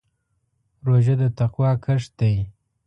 روژه 0.85 1.15
د 1.21 1.23
تقوا 1.39 1.69
کښت 1.83 2.11
دی. 2.19 2.35